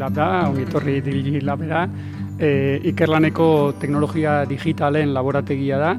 [0.00, 1.82] Digilab da, ongitorri Digilabera,
[2.40, 5.90] e, ikerlaneko teknologia digitalen laborategia da,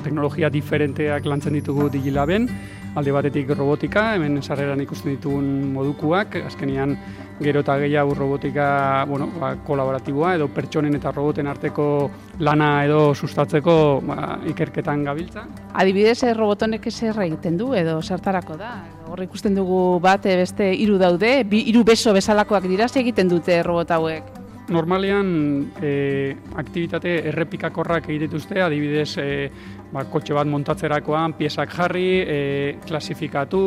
[0.00, 2.48] teknologia diferenteak lantzen ditugu Digilaben,
[2.96, 6.96] alde batetik robotika, hemen sarreran ikusten ditugun modukuak, azkenian
[7.40, 11.86] gero eta gehiago robotika bueno, ba, kolaboratiboa edo pertsonen eta roboten arteko
[12.40, 13.76] lana edo sustatzeko
[14.08, 15.44] ba, ikerketan gabiltza.
[15.74, 18.72] Adibidez, eh, robotonek zer egiten du edo sartarako da?
[19.10, 23.56] Hor ikusten dugu bat eh, beste hiru daude, bi hiru beso bezalakoak dira egiten dute
[23.66, 24.28] robot hauek.
[24.70, 25.32] Normalean
[25.82, 29.26] e, aktivitate errepikakorrak egituzte, adibidez e,
[29.90, 32.38] ba, kotxe bat montatzerakoan piezak jarri, e,
[32.86, 33.64] klasifikatu,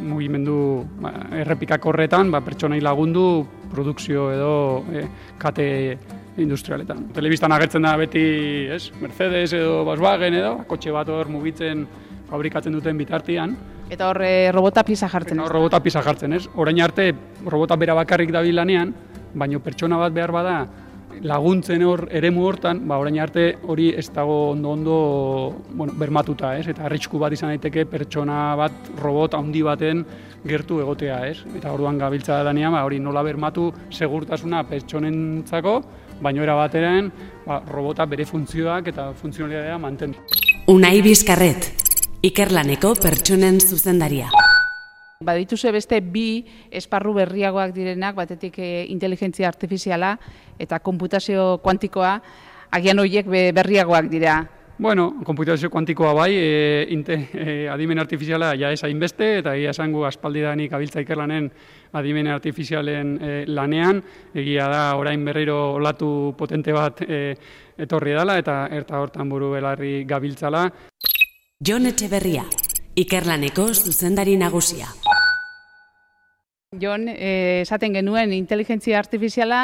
[0.00, 0.56] mugimendu
[1.02, 3.26] ba, errepikakorretan ba, pertsonai lagundu
[3.68, 4.56] produkzio edo
[4.88, 5.04] e,
[5.36, 5.68] kate
[6.40, 7.10] industrialetan.
[7.12, 8.26] Telebistan agertzen da beti
[8.72, 11.84] ez, Mercedes edo Volkswagen edo, kotxe bat hor mugitzen
[12.30, 13.58] fabrikatzen duten bitartian.
[13.90, 14.18] Eta hor
[14.52, 15.38] robota pisa jartzen.
[15.38, 16.46] Eta hor robota pisa jartzen, ez?
[16.56, 17.12] Orain arte
[17.44, 18.92] robota bera bakarrik dabil lanean,
[19.34, 20.56] baino pertsona bat behar bada
[21.22, 24.96] laguntzen hor eremu hortan, ba orain arte hori ez dago ondo ondo
[25.70, 26.66] bueno, bermatuta, ez?
[26.68, 30.04] Eta arrisku bat izan daiteke pertsona bat robot handi baten
[30.46, 31.38] gertu egotea, ez?
[31.56, 35.80] Eta orduan gabiltza danean, ba hori nola bermatu segurtasuna pertsonentzako,
[36.20, 37.10] baino era bateren,
[37.46, 40.18] ba, robota bere funtzioak eta funtzionalitatea mantendu.
[40.68, 41.85] Unai Bizkarret,
[42.26, 44.26] Ikerlaneko pertsonen zuzendaria.
[45.22, 46.40] Badituzue beste bi
[46.74, 50.16] esparru berriagoak direnak, batetik e, inteligentzia artifiziala
[50.58, 52.16] eta konputazio kuantikoa,
[52.74, 54.40] agian horiek berriagoak dira.
[54.78, 60.02] Bueno, konputazio kuantikoa bai, e, inte, e, adimen artifiziala ja ez hainbeste, eta egia esango
[60.04, 61.46] aspaldidanik abiltza ikerlanen
[61.96, 64.02] adimen artifizialen e, lanean,
[64.34, 67.22] egia da orain berriro olatu potente bat e,
[67.78, 70.66] etorri dela, eta erta hortan buru belarri gabiltzala.
[71.64, 72.42] Jon Etxeberria,
[73.00, 74.90] Ikerlaneko zuzendari nagusia.
[76.76, 79.60] Jon, eh, esaten genuen inteligentzia artifiziala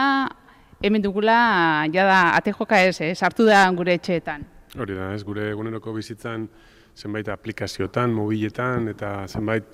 [0.81, 4.47] hemen dugula jada atejoka ez, eh, sartu da gure etxeetan.
[4.81, 6.49] Hori da, ez gure eguneroko bizitzan
[6.97, 9.65] zenbait aplikaziotan, mobiletan eta zenbait,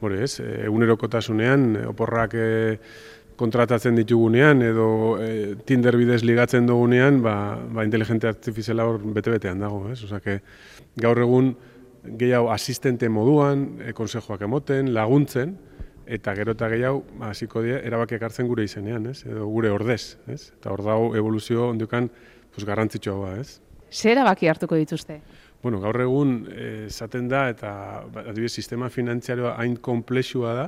[0.00, 2.78] hori ez, egunerokotasunean oporrak e,
[3.36, 9.84] kontratatzen ditugunean edo e, Tinder bidez ligatzen dugunean, ba, ba inteligentzia artifiziala hor bete-betean dago,
[9.90, 10.00] ez?
[10.06, 10.38] Osea,
[11.02, 11.54] gaur egun
[12.04, 15.56] gehiago asistente moduan, e, konsejoak emoten, laguntzen,
[16.06, 19.22] eta gero eta gehiago ba, hasiko die erabakiak hartzen gure izenean, ez?
[19.26, 20.52] Edo gure ordez, ez?
[20.58, 22.10] Eta hor dago evoluzio ondukan
[22.54, 23.58] pues garrantzitsua ez?
[23.90, 25.20] Zer erabaki hartuko dituzte?
[25.64, 26.42] Bueno, gaur egun
[26.86, 27.70] esaten da eta
[28.26, 30.66] adibidez sistema finantziarioa hain komplexua da,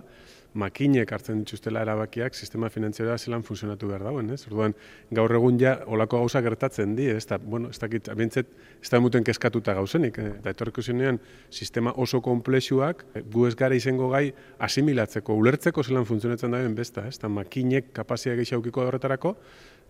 [0.56, 4.40] makinek hartzen dituztela erabakiak sistema finantzioa zelan funtzionatu behar dauen, ez?
[4.48, 4.74] Orduan,
[5.18, 8.50] gaur egun ja olako gauza gertatzen di, ez da, bueno, ez dakit, abientzet,
[8.82, 10.32] ez da muten keskatuta gauzenik, eh?
[10.40, 14.30] eta etorriko zenean, sistema oso komplexuak, eh, gu ez gara izango gai
[14.68, 19.36] asimilatzeko, ulertzeko zelan funtzionatzen dauen besta, ez da, makinek kapazia gehiagukiko horretarako,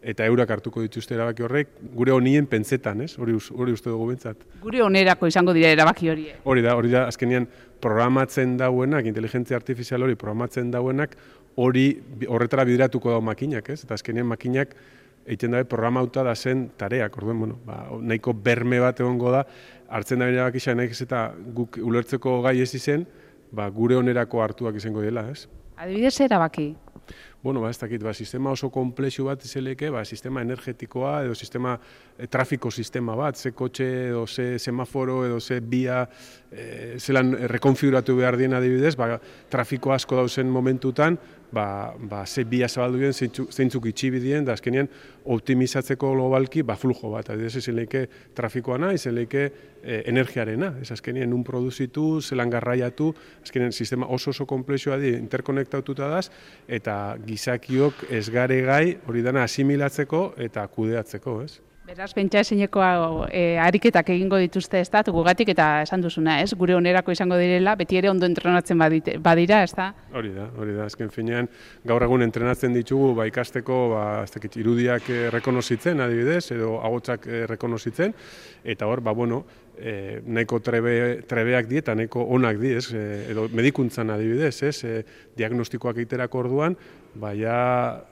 [0.02, 3.16] eta eurak hartuko dituzte erabaki horrek gure honien pentsetan, ez?
[3.18, 4.44] Hori hori uste dugu bentsat.
[4.62, 6.28] Gure onerako izango dira erabaki hori.
[6.44, 7.48] Hori da, hori da azkenean
[7.82, 11.16] programatzen dauenak, inteligentzia artifizial hori programatzen dauenak
[11.56, 11.88] hori
[12.28, 13.82] horretara bideratuko da makinak, ez?
[13.84, 14.76] Eta azkenean makinak
[15.26, 19.42] egiten dabe programauta da zen tareak, orduan, bueno, ba, nahiko berme bat egongo da,
[19.90, 23.06] hartzen da erabaki xa eta guk ulertzeko gai ez izen,
[23.50, 25.48] ba, gure onerako hartuak izango dela, ez?
[25.76, 26.74] Adibidez erabaki?
[27.42, 31.76] Bueno, ba, ez dakit, ba, sistema oso komplexu bat izeleke, ba, sistema energetikoa edo sistema
[32.18, 36.02] e, trafiko sistema bat, ze kotxe edo ze semaforo edo ze bia
[36.50, 41.18] e, zelan rekonfiguratu behar dien adibidez, ba, trafiko asko dauzen momentutan,
[41.52, 44.88] ba, ba, ze bia zabaldu dien, zeintzuk, zeintzuk itxibidien, da azkenean
[45.36, 49.44] optimizatzeko globalki ba, flujo bat, adibidez, ezen lehike trafikoana, ezen lehike
[49.82, 53.12] e, energiarena, ez azkenean un produzitu, zelan garraiatu,
[53.42, 56.26] azkenean sistema oso oso komplexua di, interkonektatuta daz,
[56.68, 61.60] eta gizakiok ez gare gai hori dana asimilatzeko eta kudeatzeko, ez?
[61.86, 62.80] Beraz, pentsa esineko
[63.30, 66.48] e, ariketak egingo dituzte ez da, gugatik eta esan duzuna, ez?
[66.58, 69.92] Gure onerako izango direla, beti ere ondo entrenatzen badite, badira, ez da?
[70.10, 71.46] Hori da, hori da, azken finean,
[71.86, 77.44] gaur egun entrenatzen ditugu, ba, ikasteko, ba, ez irudiak e, rekonozitzen, adibidez, edo agotsak e,
[77.52, 78.18] rekonozitzen,
[78.64, 79.44] eta hor, ba, bueno,
[79.78, 84.76] e, nahiko trebe, trebeak di eta nahiko onak di, ez, e, edo medikuntzan adibidez, ez,
[84.84, 85.02] e,
[85.36, 86.76] diagnostikoak egiterako orduan,
[87.16, 87.56] baina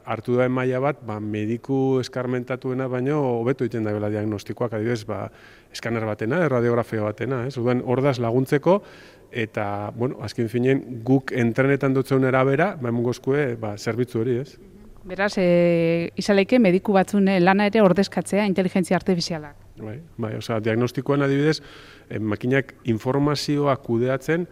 [0.05, 5.27] hartu duen maila bat, ba, mediku eskarmentatuena baino hobeto egiten da diagnostikoak, adibidez, ba,
[5.73, 8.81] eskaner batena, radiografia batena, ez, orduan, ordaz laguntzeko,
[9.35, 14.55] eta, bueno, azken finen, guk entrenetan dutzen erabera, ba, emungozkue, ba, zerbitzu hori, ez.
[15.05, 19.64] Beraz, e, izaleike mediku batzune lana ere ordezkatzea inteligentzia artifizialak.
[19.75, 21.61] Bai, bai, osea, diagnostikoan adibidez,
[22.09, 24.47] eh, makinak informazioa kudeatzen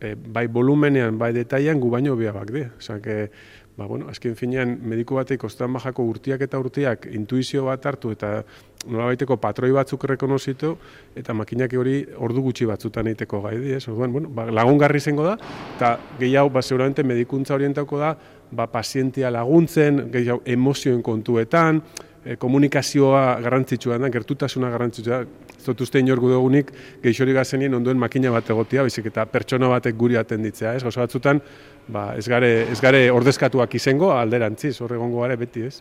[0.00, 2.68] e, bai volumenean, bai detailan, gu baino biabak de.
[2.78, 3.30] Osa, que,
[3.76, 8.42] ba, bueno, azken finean, mediku batek ostan bajako urtiak eta urtiak intuizio bat hartu eta
[8.86, 10.74] nola baiteko patroi batzuk rekonozitu
[11.18, 13.86] eta makinak hori ordu gutxi batzutan egiteko gai di, ez?
[13.88, 15.36] Orduan, bueno, ba, lagungarri zengo da,
[15.76, 18.12] eta gehiago, ba, seguramente medikuntza orientako da,
[18.50, 21.82] ba, pazientia laguntzen, gehiago emozioen kontuetan,
[22.28, 26.72] e, komunikazioa garrantzitsua da, gertutasuna garrantzitsua da, ez dut uste inorgu dugunik
[27.02, 30.82] geixori gazenien ondoen makina bat egotia, baizik eta pertsona batek guri atenditzea, ez?
[30.86, 31.40] Gauza batzutan,
[31.88, 35.78] ba, ez, gare, ez gare ordezkatuak izango alderantziz, horre gongo gare beti, ez?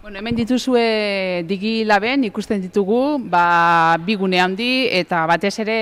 [0.00, 5.80] Bueno, hemen dituzue digi laben ikusten ditugu, ba, bigune handi eta batez ere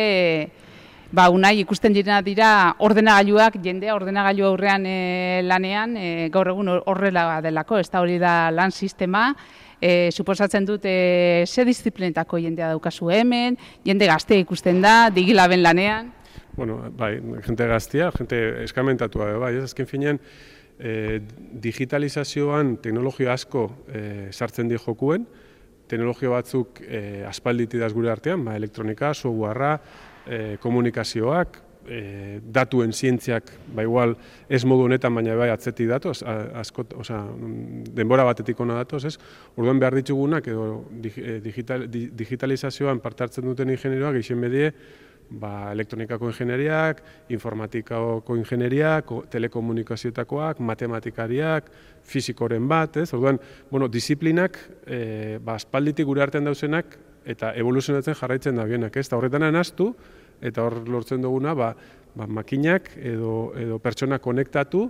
[1.12, 2.50] ba, unai ikusten direna dira
[2.84, 4.98] ordenagailuak, jendea ordenagailu aurrean e,
[5.46, 9.30] lanean, e, gaur egun horrela delako, ez da hori da lan sistema,
[9.80, 13.56] e, suposatzen dut e, ze disiplinetako jendea daukazu hemen,
[13.86, 16.12] jende gazte ikusten da, digi laben lanean.
[16.58, 17.16] Bueno, bai,
[17.46, 19.68] jente gaztia, jente eskamentatua, bai, ez?
[19.70, 20.18] Azken finean,
[20.78, 21.20] e,
[21.62, 24.02] digitalizazioan teknologia asko e,
[24.32, 25.24] sartzen di jokuen,
[25.88, 29.78] teknologia batzuk e, aspalditidaz gure artean, ba, elektronika, softwarea,
[30.28, 34.14] e, komunikazioak, e, datuen zientziak, ba igual,
[34.48, 37.22] ez modu honetan, baina bai atzeti datoz, asko, oza,
[37.96, 39.16] denbora batetik ona datoz, ez?
[39.56, 40.84] Orduan behar ditugunak, edo
[41.44, 44.72] digital, digitalizazioan partartzen duten ingenieroak, geixen bedie,
[45.28, 47.02] ba, elektronikako ingenieriak,
[47.34, 51.68] informatikako ingenieriak, telekomunikazioetakoak, matematikariak,
[52.08, 53.10] fizikoren bat, ez?
[53.16, 53.40] Orduan,
[53.70, 56.96] bueno, disiplinak, e, ba, aspalditik gure artean dauzenak,
[57.28, 59.04] eta evoluzionatzen jarraitzen da bienak, ez?
[59.06, 59.92] Eta horretan anaztu,
[60.42, 61.72] eta hor lortzen duguna, ba,
[62.14, 64.88] ba, makinak edo, edo pertsona konektatu,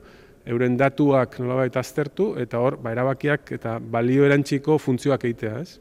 [0.49, 5.79] euren datuak nolabait aztertu, eta hor, ba, erabakiak eta balio erantziko funtzioak egitea, ez?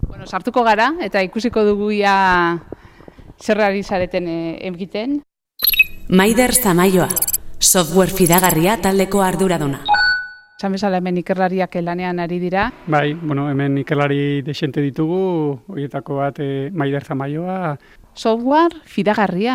[0.00, 2.14] Bueno, sartuko gara eta ikusiko dugu ia
[3.40, 5.20] zerrari zareten eh, egiten.
[6.08, 7.08] Maider Zamaioa,
[7.60, 9.89] software fidagarria taldeko arduraduna.
[10.60, 12.66] Esan bezala hemen ikerlariak lanean ari dira.
[12.84, 15.20] Bai, bueno, hemen ikerlari desente ditugu,
[15.72, 17.78] horietako bat e, Maider Zamaioa.
[18.12, 19.54] Software fidagarria.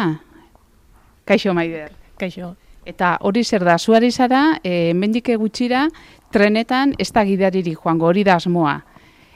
[1.23, 1.91] Kaixo, Maider.
[2.17, 2.55] Kaixo.
[2.89, 5.83] Eta hori zer da, zuari zara, e, mendike gutxira,
[6.33, 8.79] trenetan ez da gidaririk joango, hori da asmoa.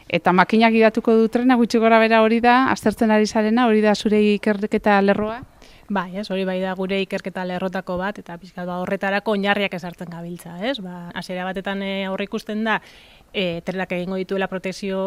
[0.10, 3.94] Eta makinak idatuko du trena gutxi gora bera hori da, aztertzen ari zarena, hori da
[3.94, 5.44] zure ikerketa lerroa?
[5.90, 10.12] Bai, ez, hori bai da gure ikerketa lerrotako bat, eta pizkat ba, horretarako oinarriak ezartzen
[10.14, 10.76] gabiltza, ez?
[10.86, 12.76] Ba, hasiera batetan e, aurre ikusten da,
[13.34, 15.00] e, trenak egingo dituela protekzio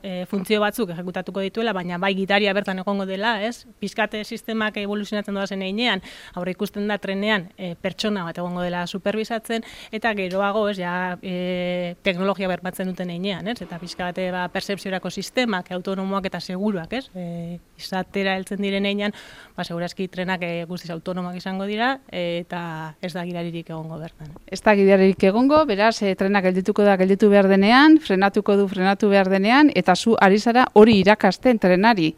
[0.00, 3.66] e, funtzio batzuk ejekutatuko dituela, baina bai gitaria bertan egongo dela, ez?
[3.80, 6.00] Piskate sistemak evoluzionatzen doa zen einean,
[6.32, 11.92] aurre ikusten da trenean e, pertsona bat egongo dela superbisatzen, eta geroago, ez, ja, e,
[12.08, 13.58] teknologia bermatzen duten einean, ez?
[13.68, 17.04] Eta piskate ba, percepziorako sistemak, autonomoak eta seguruak, ez?
[17.12, 19.12] E, izatera heltzen diren einean,
[19.56, 22.60] ba, segurazki trenak e, guztiz autonomak izango dira, e, eta
[23.02, 24.30] ez da gidaririk egongo bertan.
[24.46, 29.10] Ez da gidaririk egongo, beraz, e, trenak geldituko da, gelditu behar denean, frenatuko du frenatu
[29.12, 32.14] behar denean, eta zu ari zara hori irakasten trenari.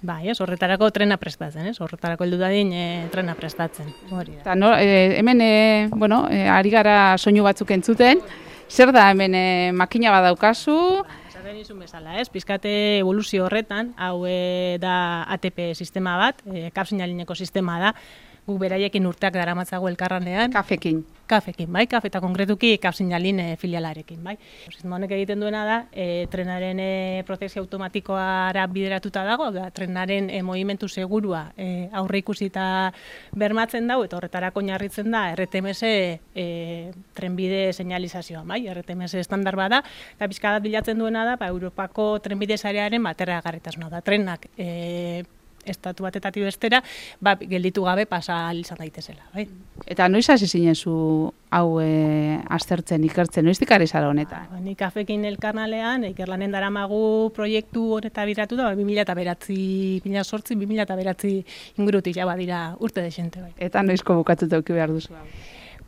[0.00, 1.76] Bai, ez, horretarako trena prestatzen, ez?
[1.84, 3.90] Horretarako heldu dadin e, trena prestatzen.
[4.08, 4.54] Hori da.
[4.56, 8.22] no, e, hemen, e, bueno, e, ari gara soinu batzuk entzuten,
[8.70, 9.46] zer da hemen e,
[9.76, 10.78] makina badaukazu?
[11.50, 12.28] Esaten izun bezala, ez?
[12.30, 17.90] Pizkate evoluzio horretan, hau e, da ATP sistema bat, e, kapsinalineko sistema da,
[18.50, 20.52] gu beraiekin urteak daramatzago elkarranean.
[20.52, 21.04] Kafekin.
[21.30, 24.32] Kafekin, bai, kafe eta konkretuki kapsinalin e, filialarekin, bai.
[24.66, 26.88] Sistema honek egiten duena da, e, trenaren e,
[27.28, 32.64] protesi automatikoara bideratuta dago, da, trenaren e, movimentu segurua e, aurre ikusita
[33.38, 36.50] bermatzen dago, eta horretarako narritzen da, RTMS e,
[37.14, 39.84] trenbide señalizazioa, bai, RTMS estandar bada,
[40.16, 45.22] eta bizkadat bilatzen duena da, ba, Europako trenbide zarearen batera garritasuna da, trenak e,
[45.64, 46.82] estatu batetatik bestera,
[47.20, 49.26] ba, gelditu gabe pasa izan daitezela.
[49.34, 49.46] Bai?
[49.90, 50.94] Eta noiz hasi zinen zu
[51.50, 54.48] hau e, aztertzen, ikertzen, noiz dikari zara honetan?
[54.52, 59.60] Ba, nik afekin elkarnalean, ikerlanen daramagu proiektu honeta biratu da, 2000 eta beratzi,
[60.04, 61.36] 2000 sortzi, 2000 eta beratzi
[61.78, 63.42] ingurutik jaba dira urte desente.
[63.42, 63.54] Bai.
[63.58, 65.16] Eta noizko bukatu tauki behar duzu?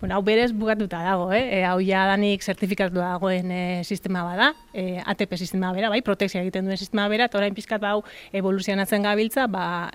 [0.02, 1.44] Bueno, hau berez bukatuta dago, eh?
[1.54, 6.40] E, hau ja danik zertifikatu dagoen e, sistema bada, e, ATP sistema bera, bai, protekzia
[6.42, 8.00] egiten duen sistema bera, eta orain pizkat bau
[8.34, 9.92] evoluzionatzen gabiltza, ba,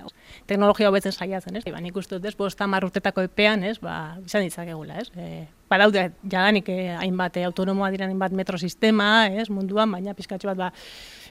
[0.47, 1.65] teknologia hobetzen saiatzen, ez?
[1.67, 5.11] Ba, nik uste dut, ez, bosta marrutetako epean, ez, ba, izan ditzakegula, ez?
[5.19, 10.51] E, ba, daude, jadanik eh, hainbat, eh, autonomoa diren hainbat metrosistema, ez, munduan, baina pizkatxo
[10.51, 10.71] bat, ba,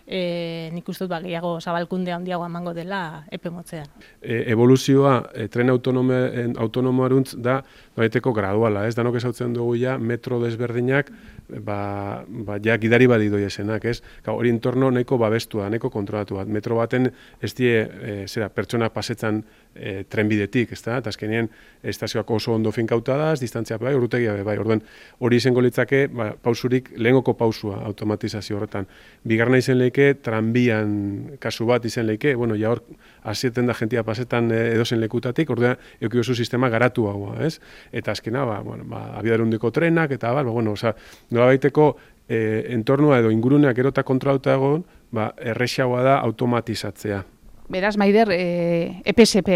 [0.06, 3.88] e, nik uste dut ba, gehiago zabalkunde handiago emango dela epe motzean.
[4.22, 7.58] E, evoluzioa e, tren autonomoaruntz da
[7.98, 11.10] baiteko graduala, ez danok esautzen dugu ja metro desberdinak
[11.48, 14.02] ba, ba ja gidari badi esenak, ez?
[14.26, 16.48] hori entorno nahiko babestua, nahiko kontrolatu bat.
[16.48, 19.42] Metro baten ez die, e, zera, pertsonak pasetzan
[19.78, 20.96] e, trenbidetik, ezta?
[21.00, 21.48] Eta azkenean
[21.86, 24.56] estazioak oso ondo finkauta da, distantzia bai, urrutegia bai.
[24.58, 24.82] Orduan
[25.20, 28.88] hori izango litzake, ba, pausurik lehengoko pausua automatizazio horretan.
[29.24, 32.82] Bigarna izen leike tranbian kasu bat izen leike, bueno, ja hor
[33.22, 37.60] hasieten da jentia pasetan e, edozen lekutatik, orduan eduki sistema garatu hau, ez?
[37.92, 40.94] Eta azkena, ba, bueno, ba, abidarundiko trenak eta ba, bueno, osea,
[41.30, 41.96] nola baiteko
[42.28, 47.24] e, entornua edo inguruneak erota kontrolauta egon, ba, errexagoa da automatizatzea.
[47.68, 49.48] Beraz, Maider, e, EPSP,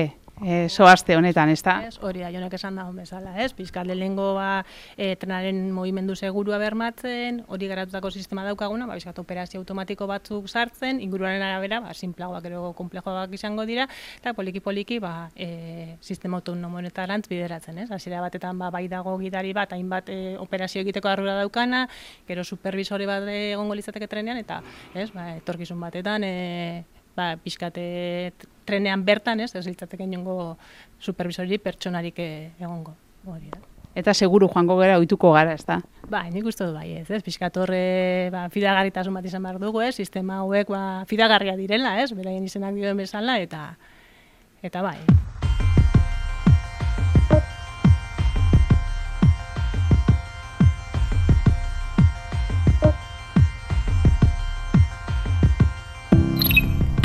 [0.43, 1.76] e, soazte honetan, ez da?
[2.02, 3.52] Hori da, jonek esan da bezala, ez?
[3.55, 4.64] Pizkat lehengo ba,
[4.97, 11.00] e, trenaren movimendu segurua bermatzen, hori garatutako sistema daukaguna, ba, bizkat operazio automatiko batzuk sartzen,
[11.05, 13.87] inguruaren arabera, ba, simplagoak ero komplejoak izango dira,
[14.19, 17.90] eta poliki-poliki, ba, e, sistema autonomo honetarantz bideratzen, ez?
[17.95, 21.87] Hasiera batetan, ba, bai dago gidari bat, hainbat e, operazio egiteko arrura daukana,
[22.26, 24.62] gero supervisore bat egongo litzateke trenean, eta,
[24.95, 28.33] ez, ba, etorkizun batetan, e, ba, pixkate
[28.69, 30.57] trenean bertan, ez, ez litzateke inongo
[31.00, 32.95] supervisori pertsonarik eh, egongo.
[33.26, 33.61] Hori da.
[34.00, 35.81] Eta seguru joango gara ohituko gara, ez da?
[36.11, 39.83] Ba, nik uste du bai, ez, ez, pixkat horre, ba, fidagarritasun bat izan behar dugu,
[39.83, 43.67] ez, sistema hauek, ba, fidagarria direla, ez, beraien izenak dioen bezala, eta,
[44.62, 44.99] eta bai.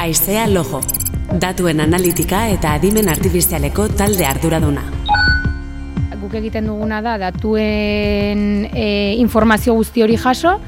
[0.06, 0.84] Aizea Lojo,
[1.42, 4.84] datuen analitika eta adimen artifizialeko talde arduraduna.
[6.22, 10.60] Guk egiten duguna da datuen e, informazio guzti hori jaso,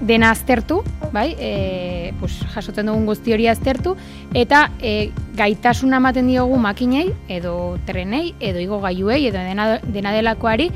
[0.00, 0.80] dena aztertu,
[1.14, 3.92] bai, e, pues, jasotzen dugun guzti hori aztertu,
[4.34, 10.66] eta e, gaitasuna ematen diogu makinei, edo trenei, edo igo gaiuei, edo dena, dena delakoari,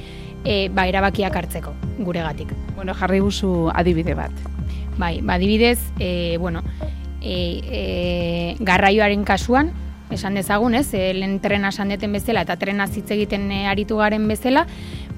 [0.44, 2.54] e, ba, erabakiak hartzeko, guregatik.
[2.76, 4.46] Bueno, jarri guzu adibide bat.
[4.98, 6.62] Bai, ba, adibidez, e, bueno,
[7.22, 9.72] e, e, garraioaren kasuan,
[10.10, 14.26] esan dezagun, ez, e, lehen trena sandeten bezala eta trena hitz egiten e, aritu garen
[14.28, 14.66] bezala,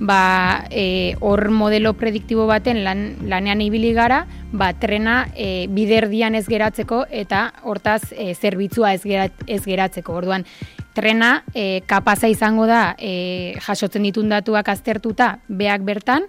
[0.01, 6.47] ba, e, hor modelo prediktibo baten lan, lanean ibili gara, ba, trena e, biderdian ez
[6.49, 9.03] geratzeko eta hortaz e, zerbitzua ez,
[9.47, 10.17] ez geratzeko.
[10.21, 10.47] Orduan,
[10.95, 16.27] trena e, kapaza izango da e, jasotzen ditun datuak aztertuta beak bertan,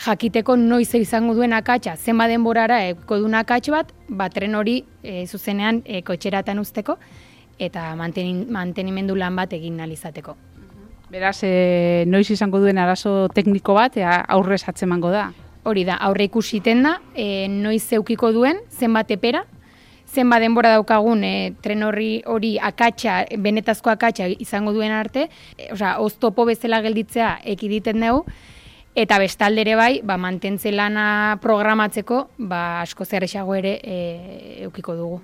[0.00, 5.26] jakiteko noiz izango duen akatsa, zenba denborara eko duen akats bat, ba, tren hori e,
[5.26, 6.96] zuzenean e, kotxeratan usteko
[7.58, 10.36] eta mantenin, mantenimendu lan bat egin izateko.
[11.10, 15.30] Beraz, e, noiz izango duen arazo tekniko bat, aurrez atzemango da?
[15.64, 19.44] Hori da, aurre ikusiten da, e, noiz zeukiko duen, zenbat epera,
[20.08, 25.98] zenba denbora daukagun e, tren horri hori akatsa, benetazko akatsa izango duen arte, e, osea,
[26.00, 28.24] oztopo bezala gelditzea ekiditen dugu,
[28.94, 34.00] Eta bestaldere bai, ba, mantentze lana programatzeko, ba, asko zerrexago ere e,
[34.66, 35.20] eukiko dugu.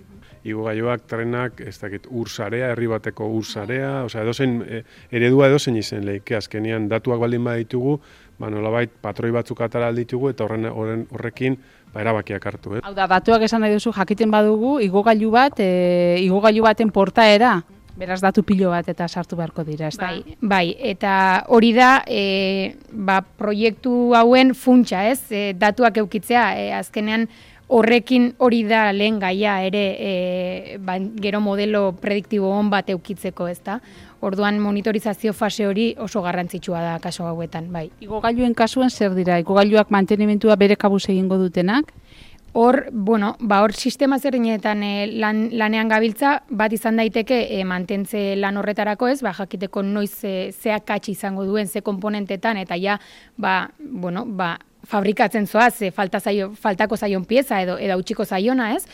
[0.48, 4.80] Igo gaioak, trenak, ez dakit, ursarea, herri bateko ursarea, osea, edozen, e,
[5.12, 7.98] eredua edozen izen lehike, azkenian datuak baldin baditugu,
[8.40, 11.58] ba, nolabait, patroi batzuk atara ditugu eta horren, horren horrekin,
[11.92, 12.78] ba, erabakiak hartu.
[12.78, 12.84] Eh?
[12.88, 17.58] Hau da, datuak esan nahi duzu, jakiten badugu, igogailu bat, e, igogailu baten portaera,
[17.98, 21.12] Beraz datu pilo bat eta sartu beharko dira, ez bai, bai, eta
[21.50, 25.32] hori da e, ba, proiektu hauen funtsa, ez?
[25.34, 27.26] E, datuak eukitzea, e, azkenean
[27.68, 30.12] horrekin hori da lehen gaia ere e,
[30.78, 33.80] ba, gero modelo prediktibo hon bat eukitzeko, ez da?
[34.24, 37.88] Orduan monitorizazio fase hori oso garrantzitsua da kaso hauetan, bai.
[38.02, 39.38] Igogailuen kasuan zer dira?
[39.42, 41.92] Igogailuak mantenimentua bere kabuz egingo dutenak?
[42.52, 48.34] Hor, bueno, ba hor sistema zerrinetan e, lan, lanean gabiltza, bat izan daiteke e, mantentze
[48.36, 52.98] lan horretarako ez, ba jakiteko noiz e, zeak izango duen ze komponentetan eta ja,
[53.36, 54.56] ba, bueno, ba,
[54.88, 58.86] fabrikatzen zoaz, e, falta zaio, faltako zaion pieza edo edo utziko zaiona, ez?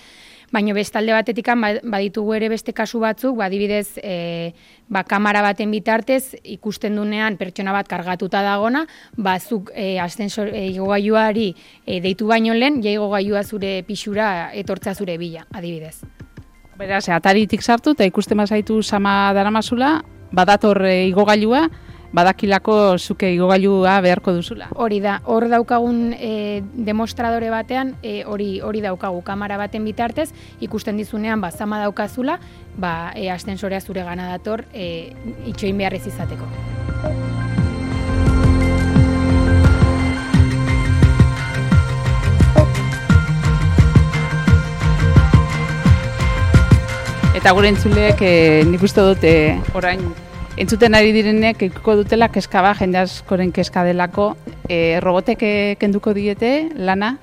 [0.55, 4.55] Baina bestalde batetik ba, baditugu ere beste kasu batzuk, ba, adibidez, e,
[4.89, 8.85] ba, kamara baten bitartez, ikusten dunean pertsona bat kargatuta dagona,
[9.17, 15.19] ba, zuk e, ascensor, e, e, deitu baino lehen, jaigo gailua zure pixura etortza zure
[15.19, 16.05] bila, adibidez.
[16.79, 21.69] Beraz, ataritik sartu eta ikusten bazaitu sama daramazula, badator e, igogailua,
[22.15, 24.69] badakilako zuke igogailua beharko duzula.
[24.79, 30.31] Hori da, hor daukagun e, demostradore batean, e, hori hori daukagu kamera baten bitartez,
[30.63, 32.39] ikusten dizunean ba zama daukazula,
[32.79, 35.13] ba e, astensorea zure gana dator e,
[35.51, 36.47] itxoin behar ez izateko.
[47.35, 48.37] Eta gure entzuleek e,
[48.71, 49.35] nik uste dute
[49.75, 50.07] orain
[50.57, 54.31] entzuten ari direnek ikuko dutela keskaba, jende askoren keska delako,
[54.71, 55.43] e, robotek
[55.81, 57.17] kenduko diete lana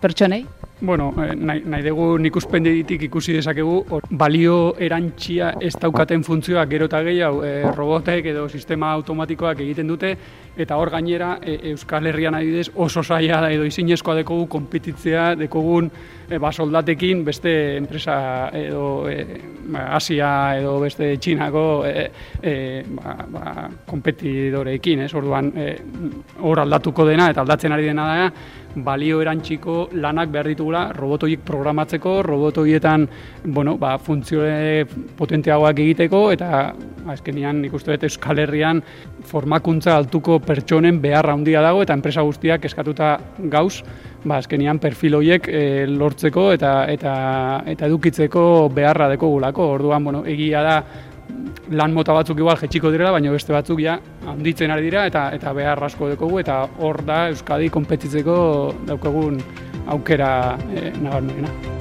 [0.00, 0.44] pertsonei?
[0.82, 7.02] Bueno, eh, nahi, nahi dugu nik ikusi dezakegu, balio erantxia ez daukaten funtzioak gero eta
[7.02, 10.16] gehiago e, robotek edo sistema automatikoak egiten dute,
[10.56, 15.90] eta hor gainera e, Euskal Herrian adibidez oso saia da edo izinezkoa dekogu konpetitzea, dekogun
[16.30, 19.26] e, ba, soldatekin beste enpresa edo e,
[19.70, 22.06] Asia edo beste Txinako e,
[22.42, 22.54] e,
[22.96, 25.12] ba, ba, kompetidoreekin, ez?
[25.14, 25.52] Orduan
[26.40, 28.32] hor aldatuko dena eta aldatzen ari dena da
[28.74, 33.08] balio erantxiko lanak behar ditugula robotoiek programatzeko, robotoietan
[33.44, 34.84] bueno, ba, funtzioe
[35.18, 36.70] potenteagoak egiteko eta
[37.10, 38.82] azkenian nik uste dut Euskal Herrian
[39.30, 43.16] formakuntza altuko pertsonen beharra handia dago eta enpresa guztiak eskatuta
[43.52, 43.82] gauz
[44.24, 47.14] ba, azkenian perfil horiek e, lortzeko eta, eta,
[47.70, 48.42] eta edukitzeko
[48.74, 49.70] beharra deko gulako.
[49.76, 50.76] Orduan, bueno, egia da
[51.70, 55.52] lan mota batzuk igual jetxiko direla, baina beste batzuk ja handitzen ari dira eta eta
[55.56, 58.38] behar asko dekogu eta hor da Euskadi konpetitzeko
[58.86, 59.38] daukagun
[59.86, 60.32] aukera
[60.74, 61.79] e, nabarmenena.